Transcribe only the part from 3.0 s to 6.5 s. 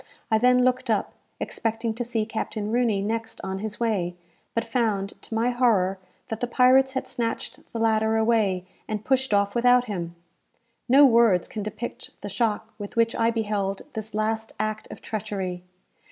next on his way; but found, to my horror, that the